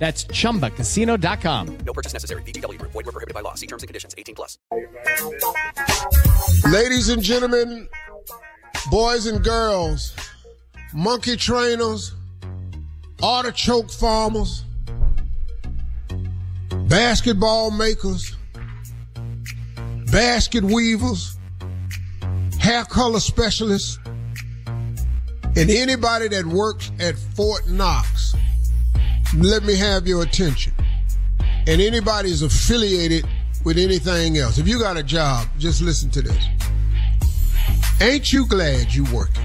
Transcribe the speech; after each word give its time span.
That's 0.00 0.24
chumbacasino.com. 0.24 1.78
No 1.84 1.92
purchase 1.92 2.14
necessary. 2.14 2.42
VGW 2.42 2.78
Group. 2.78 2.92
Void 2.92 3.04
were 3.04 3.12
prohibited 3.12 3.34
by 3.34 3.42
law. 3.42 3.54
See 3.54 3.66
terms 3.66 3.82
and 3.82 3.88
conditions. 3.88 4.14
18 4.16 4.34
plus. 4.34 4.58
Ladies 6.72 7.10
and 7.10 7.22
gentlemen, 7.22 7.86
boys 8.90 9.26
and 9.26 9.44
girls, 9.44 10.16
monkey 10.94 11.36
trainers, 11.36 12.14
artichoke 13.22 13.90
farmers, 13.90 14.64
basketball 16.88 17.70
makers, 17.70 18.34
basket 20.10 20.64
weavers, 20.64 21.36
hair 22.58 22.86
color 22.86 23.20
specialists, 23.20 23.98
and 24.64 25.68
anybody 25.70 26.28
that 26.28 26.46
works 26.46 26.90
at 27.00 27.18
Fort 27.18 27.68
Knox, 27.68 28.34
let 29.36 29.62
me 29.64 29.76
have 29.76 30.06
your 30.06 30.22
attention. 30.22 30.72
And 31.66 31.80
anybody 31.80 32.30
is 32.30 32.42
affiliated 32.42 33.24
with 33.64 33.78
anything 33.78 34.38
else. 34.38 34.58
If 34.58 34.66
you 34.66 34.78
got 34.78 34.96
a 34.96 35.02
job, 35.02 35.46
just 35.58 35.82
listen 35.82 36.10
to 36.10 36.22
this. 36.22 36.46
Ain't 38.00 38.32
you 38.32 38.46
glad 38.46 38.92
you 38.92 39.04
working? 39.12 39.44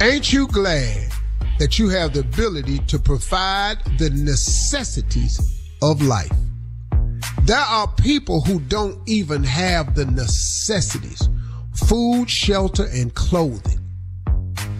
Ain't 0.00 0.32
you 0.32 0.46
glad 0.46 1.10
that 1.58 1.78
you 1.78 1.88
have 1.88 2.14
the 2.14 2.20
ability 2.20 2.78
to 2.86 2.98
provide 2.98 3.78
the 3.98 4.10
necessities 4.10 5.40
of 5.82 6.00
life? 6.00 6.30
There 7.42 7.58
are 7.58 7.88
people 7.88 8.40
who 8.42 8.60
don't 8.60 9.00
even 9.08 9.42
have 9.42 9.94
the 9.94 10.04
necessities 10.04 11.28
food, 11.74 12.28
shelter, 12.28 12.86
and 12.92 13.14
clothing. 13.14 13.80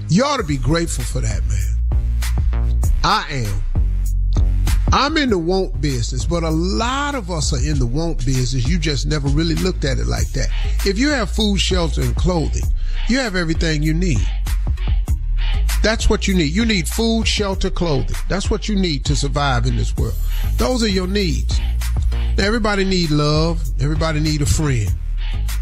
You 0.08 0.24
ought 0.24 0.38
to 0.38 0.42
be 0.42 0.56
grateful 0.56 1.04
for 1.04 1.20
that, 1.20 1.44
man. 1.46 1.77
I 3.04 3.26
am. 3.30 3.62
I'm 4.92 5.16
in 5.18 5.30
the 5.30 5.38
want 5.38 5.80
business, 5.80 6.24
but 6.24 6.42
a 6.42 6.50
lot 6.50 7.14
of 7.14 7.30
us 7.30 7.52
are 7.52 7.70
in 7.70 7.78
the 7.78 7.86
want 7.86 8.24
business. 8.24 8.66
You 8.66 8.78
just 8.78 9.06
never 9.06 9.28
really 9.28 9.54
looked 9.56 9.84
at 9.84 9.98
it 9.98 10.06
like 10.06 10.28
that. 10.30 10.48
If 10.86 10.98
you 10.98 11.10
have 11.10 11.30
food, 11.30 11.58
shelter, 11.58 12.00
and 12.00 12.16
clothing, 12.16 12.62
you 13.08 13.18
have 13.18 13.36
everything 13.36 13.82
you 13.82 13.92
need. 13.92 14.26
That's 15.82 16.10
what 16.10 16.26
you 16.26 16.34
need. 16.34 16.52
You 16.52 16.64
need 16.64 16.88
food, 16.88 17.28
shelter, 17.28 17.70
clothing. 17.70 18.16
That's 18.28 18.50
what 18.50 18.68
you 18.68 18.76
need 18.76 19.04
to 19.04 19.16
survive 19.16 19.66
in 19.66 19.76
this 19.76 19.96
world. 19.96 20.16
Those 20.56 20.82
are 20.82 20.88
your 20.88 21.06
needs. 21.06 21.60
Everybody 22.38 22.84
need 22.84 23.10
love. 23.10 23.62
Everybody 23.80 24.20
need 24.20 24.42
a 24.42 24.46
friend. 24.46 24.88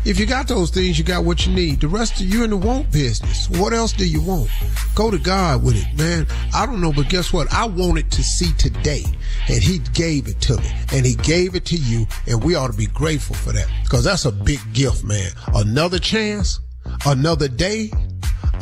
If 0.05 0.21
you 0.21 0.27
got 0.27 0.47
those 0.47 0.71
things, 0.71 0.99
you 0.99 1.05
got 1.05 1.25
what 1.25 1.47
you 1.47 1.53
need. 1.53 1.81
The 1.81 1.89
rest 1.89 2.21
of 2.21 2.27
you 2.27 2.45
in 2.45 2.51
the 2.51 2.57
want 2.57 2.93
business. 2.93 3.51
What 3.51 3.73
else 3.73 3.93
do 3.93 4.07
you 4.07 4.21
want? 4.21 4.49
Go 4.95 5.11
to 5.11 5.19
God 5.19 5.65
with 5.65 5.77
it, 5.77 5.99
man. 5.99 6.27
I 6.55 6.65
don't 6.65 6.81
know, 6.81 6.93
but 6.93 7.09
guess 7.09 7.33
what? 7.33 7.53
I 7.53 7.67
wanted 7.67 8.11
to 8.13 8.23
see 8.23 8.53
today, 8.53 9.05
and 9.49 9.63
He 9.63 9.81
gave 9.95 10.29
it 10.29 10.41
to 10.43 10.57
me, 10.59 10.71
and 10.93 11.05
He 11.05 11.17
gave 11.17 11.57
it 11.57 11.65
to 11.67 11.77
you, 11.77 12.07
and 12.29 12.43
we 12.43 12.55
ought 12.55 12.71
to 12.71 12.77
be 12.77 12.87
grateful 12.87 13.35
for 13.35 13.53
that 13.53 13.69
because 13.83 14.05
that's 14.05 14.25
a 14.25 14.33
big 14.33 14.61
gift, 14.73 15.03
man. 15.03 15.31
Another 15.55 15.99
chance, 15.99 16.61
another 17.05 17.49
day, 17.49 17.91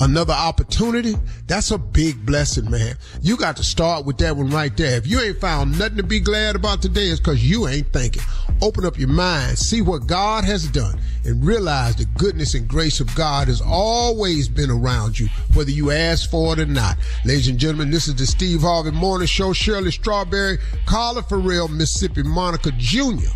another 0.00 0.32
opportunity. 0.32 1.14
That's 1.46 1.70
a 1.70 1.78
big 1.78 2.24
blessing, 2.24 2.70
man. 2.70 2.96
You 3.22 3.36
got 3.36 3.56
to 3.58 3.64
start 3.64 4.04
with 4.04 4.18
that 4.18 4.36
one 4.36 4.50
right 4.50 4.76
there. 4.76 4.96
If 4.96 5.06
you 5.06 5.20
ain't 5.20 5.40
found 5.40 5.78
nothing 5.78 5.96
to 5.98 6.02
be 6.02 6.20
glad 6.20 6.56
about 6.56 6.82
today, 6.82 7.08
it's 7.08 7.20
because 7.20 7.48
you 7.48 7.68
ain't 7.68 7.92
thinking. 7.92 8.22
Open 8.62 8.84
up 8.84 8.98
your 8.98 9.08
mind, 9.08 9.58
see 9.58 9.82
what 9.82 10.06
God 10.06 10.44
has 10.44 10.66
done, 10.68 11.00
and 11.24 11.44
realize 11.44 11.96
the 11.96 12.04
goodness 12.16 12.54
and 12.54 12.68
grace 12.68 13.00
of 13.00 13.14
God 13.14 13.48
has 13.48 13.60
always 13.60 14.48
been 14.48 14.70
around 14.70 15.18
you, 15.18 15.28
whether 15.54 15.70
you 15.70 15.90
ask 15.90 16.30
for 16.30 16.52
it 16.52 16.60
or 16.60 16.66
not. 16.66 16.96
Ladies 17.24 17.48
and 17.48 17.58
gentlemen, 17.58 17.90
this 17.90 18.08
is 18.08 18.14
the 18.14 18.26
Steve 18.26 18.62
Harvey 18.62 18.90
Morning 18.90 19.26
Show. 19.26 19.52
Shirley 19.52 19.90
Strawberry, 19.90 20.58
Carla 20.86 21.22
Ferrell, 21.22 21.68
Mississippi 21.68 22.22
Monica 22.22 22.70
Jr. 22.76 23.30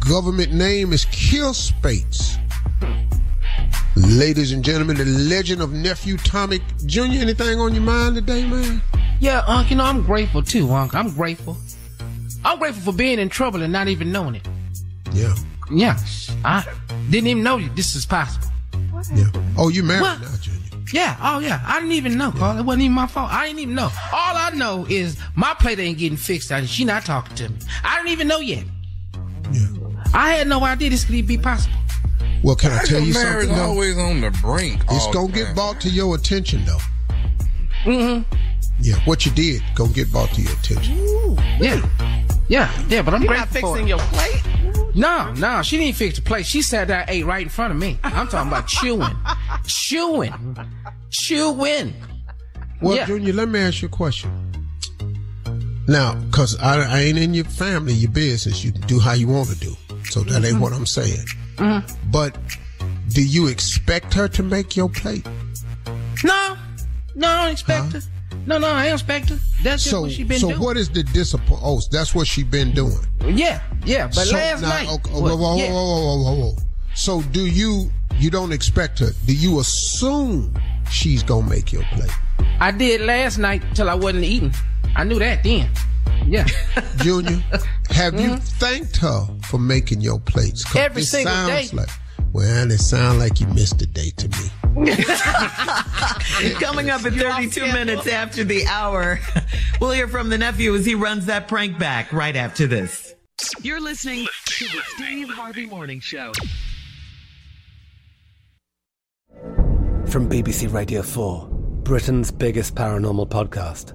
Government 0.00 0.52
name 0.52 0.92
is 0.92 1.04
Kier 1.06 1.54
Spates. 1.54 2.36
Ladies 3.96 4.52
and 4.52 4.64
gentlemen, 4.64 4.96
the 4.96 5.04
legend 5.04 5.60
of 5.60 5.72
nephew 5.72 6.16
Tommy 6.16 6.60
Jr. 6.86 7.00
Anything 7.20 7.58
on 7.58 7.74
your 7.74 7.82
mind 7.82 8.14
today, 8.14 8.46
man? 8.46 8.80
Yeah, 9.18 9.42
Unc, 9.46 9.68
you 9.70 9.76
know, 9.76 9.84
I'm 9.84 10.02
grateful 10.02 10.42
too, 10.42 10.70
Unc. 10.72 10.94
I'm 10.94 11.10
grateful. 11.12 11.56
I'm 12.44 12.58
grateful 12.58 12.92
for 12.92 12.96
being 12.96 13.18
in 13.18 13.28
trouble 13.28 13.62
and 13.62 13.72
not 13.72 13.88
even 13.88 14.12
knowing 14.12 14.36
it. 14.36 14.48
Yeah. 15.12 15.34
Yeah. 15.70 15.98
I 16.44 16.64
didn't 17.10 17.26
even 17.26 17.42
know 17.42 17.58
this 17.74 17.94
is 17.94 18.06
possible. 18.06 18.46
Yeah. 19.14 19.24
Oh, 19.58 19.68
you 19.68 19.82
married 19.82 20.02
What? 20.02 20.20
now, 20.20 20.28
Junior. 20.40 20.58
Yeah, 20.92 21.16
oh 21.20 21.38
yeah. 21.40 21.60
I 21.66 21.78
didn't 21.80 21.92
even 21.92 22.16
know, 22.16 22.32
Carl. 22.32 22.58
It 22.58 22.62
wasn't 22.64 22.82
even 22.82 22.94
my 22.94 23.06
fault. 23.06 23.30
I 23.30 23.46
didn't 23.46 23.60
even 23.60 23.74
know. 23.74 23.90
All 24.12 24.36
I 24.36 24.50
know 24.54 24.86
is 24.88 25.18
my 25.34 25.54
plate 25.54 25.78
ain't 25.78 25.98
getting 25.98 26.16
fixed 26.16 26.50
and 26.50 26.68
she 26.68 26.84
not 26.84 27.04
talking 27.04 27.34
to 27.36 27.48
me. 27.48 27.56
I 27.84 27.96
didn't 27.96 28.12
even 28.12 28.28
know 28.28 28.38
yet. 28.38 28.64
Yeah. 29.52 29.66
I 30.14 30.32
had 30.34 30.48
no 30.48 30.64
idea 30.64 30.90
this 30.90 31.04
could 31.04 31.26
be 31.26 31.38
possible. 31.38 31.76
Well, 32.42 32.56
can 32.56 32.70
I 32.72 32.76
How 32.78 32.84
tell 32.84 33.00
you 33.00 33.12
marriage 33.14 33.46
something? 33.48 33.56
Though? 33.56 33.68
always 33.70 33.98
on 33.98 34.20
the 34.20 34.30
brink. 34.42 34.82
It's 34.90 35.04
all 35.06 35.12
gonna 35.12 35.26
the 35.28 35.32
get 35.32 35.54
brought 35.54 35.80
to 35.82 35.90
your 35.90 36.14
attention, 36.14 36.64
though. 36.64 36.78
Mm-hmm. 37.84 38.34
Yeah, 38.80 38.96
what 39.04 39.26
you 39.26 39.32
did 39.32 39.62
gonna 39.74 39.92
get 39.92 40.10
brought 40.10 40.30
to 40.30 40.40
your 40.42 40.52
attention. 40.52 40.96
Yeah. 41.60 41.86
Yeah, 42.48 42.82
yeah, 42.88 43.02
but 43.02 43.14
I'm 43.14 43.22
You're 43.22 43.28
grateful 43.34 43.60
not 43.60 43.70
for 43.70 43.76
fixing 43.76 43.86
it. 43.86 43.90
your 43.90 43.98
plate? 43.98 44.94
No, 44.96 45.32
no, 45.34 45.62
she 45.62 45.76
didn't 45.78 45.96
fix 45.96 46.16
the 46.16 46.22
plate. 46.22 46.46
She 46.46 46.62
sat 46.62 46.88
down, 46.88 47.04
ate 47.06 47.24
right 47.24 47.42
in 47.42 47.48
front 47.48 47.72
of 47.72 47.78
me. 47.78 47.96
I'm 48.02 48.26
talking 48.26 48.48
about 48.48 48.66
chewing, 48.66 49.16
chewing, 49.66 50.56
chewing. 51.10 51.94
Well, 52.82 52.96
Yeah. 52.96 53.06
Junior, 53.06 53.32
let 53.34 53.48
me 53.50 53.60
ask 53.60 53.82
you 53.82 53.86
a 53.88 53.90
question. 53.90 54.32
Now, 55.86 56.20
cause 56.32 56.58
I, 56.58 56.80
I 56.82 57.00
ain't 57.02 57.18
in 57.18 57.34
your 57.34 57.44
family, 57.44 57.92
your 57.92 58.10
business. 58.10 58.64
You 58.64 58.72
can 58.72 58.80
do 58.82 58.98
how 58.98 59.12
you 59.12 59.28
want 59.28 59.48
to 59.50 59.56
do. 59.58 59.76
So 60.10 60.20
that 60.24 60.44
ain't 60.44 60.58
what 60.60 60.72
I'm 60.72 60.86
saying. 60.86 61.24
Mm-hmm. 61.56 62.10
But 62.10 62.36
do 63.08 63.22
you 63.24 63.48
expect 63.48 64.14
her 64.14 64.28
to 64.28 64.42
make 64.42 64.76
your 64.76 64.88
plate? 64.88 65.26
No, 66.24 66.56
no, 67.14 67.28
I 67.28 67.42
don't 67.44 67.52
expect 67.52 67.92
her. 67.92 68.00
No, 68.46 68.58
no, 68.58 68.68
I 68.70 68.84
don't 68.86 68.94
expect 68.94 69.28
her. 69.30 69.38
That's 69.62 69.82
just 69.84 69.90
So, 69.90 70.02
what 70.02 70.12
she 70.12 70.24
been 70.24 70.38
so 70.38 70.48
doing. 70.48 70.60
what 70.60 70.76
is 70.76 70.88
the 70.88 71.02
discipline? 71.02 71.60
Oh, 71.62 71.80
that's 71.90 72.14
what 72.14 72.26
she 72.26 72.42
been 72.42 72.72
doing. 72.72 72.96
Yeah, 73.26 73.60
yeah. 73.84 74.06
But 74.06 74.26
So 74.26 74.34
last 74.36 74.62
now- 74.62 74.68
night, 74.68 74.88
okay, 74.88 75.10
whoa, 75.12 75.36
whoa, 75.36 75.56
yeah. 75.56 75.70
whoa, 75.72 75.84
whoa, 75.84 76.16
whoa, 76.16 76.22
whoa, 76.34 76.34
whoa. 76.52 76.56
So 76.94 77.22
do 77.22 77.46
you? 77.46 77.90
You 78.18 78.30
don't 78.30 78.52
expect 78.52 78.98
her? 78.98 79.10
Do 79.26 79.34
you 79.34 79.60
assume 79.60 80.52
she's 80.90 81.22
gonna 81.22 81.48
make 81.48 81.72
your 81.72 81.84
plate? 81.92 82.10
I 82.60 82.70
did 82.70 83.00
last 83.02 83.38
night 83.38 83.62
till 83.74 83.88
I 83.88 83.94
wasn't 83.94 84.24
eating. 84.24 84.52
I 84.96 85.04
knew 85.04 85.18
that 85.20 85.42
then. 85.44 85.70
Yeah. 86.26 86.46
Junior, 86.98 87.42
have 87.90 88.18
you 88.20 88.36
thanked 88.36 88.96
her 88.98 89.26
for 89.42 89.58
making 89.58 90.00
your 90.00 90.20
plates? 90.20 90.64
Mm-hmm. 90.64 90.78
Every 90.78 91.02
it 91.02 91.06
single 91.06 91.32
sounds 91.32 91.70
day. 91.70 91.76
Like, 91.76 91.88
well, 92.32 92.70
it 92.70 92.78
sounds 92.78 93.18
like 93.18 93.40
you 93.40 93.46
missed 93.48 93.82
a 93.82 93.86
day 93.86 94.10
to 94.10 94.28
me. 94.28 94.50
Coming 96.60 96.90
up 96.90 97.04
at 97.04 97.14
32 97.14 97.72
minutes 97.72 98.06
after 98.06 98.44
the 98.44 98.64
hour, 98.66 99.18
we'll 99.80 99.90
hear 99.90 100.06
from 100.06 100.28
the 100.28 100.38
nephew 100.38 100.74
as 100.76 100.86
he 100.86 100.94
runs 100.94 101.26
that 101.26 101.48
prank 101.48 101.76
back 101.78 102.12
right 102.12 102.36
after 102.36 102.68
this. 102.68 103.14
You're 103.62 103.80
listening 103.80 104.26
to 104.44 104.64
the 104.66 104.80
Steve 104.94 105.28
Harvey 105.30 105.66
Morning 105.66 105.98
Show. 105.98 106.32
From 110.06 110.28
BBC 110.28 110.72
Radio 110.72 111.02
4, 111.02 111.48
Britain's 111.82 112.30
biggest 112.30 112.74
paranormal 112.74 113.28
podcast 113.28 113.94